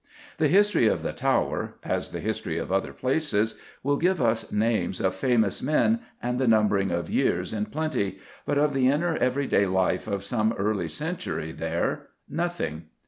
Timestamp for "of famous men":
4.99-5.99